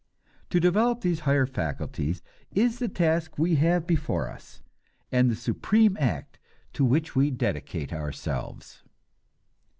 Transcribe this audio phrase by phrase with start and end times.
[0.49, 2.23] To develop these higher faculties
[2.55, 4.63] is the task we have before us,
[5.11, 6.39] and the supreme act
[6.73, 8.81] to which we dedicate ourselves.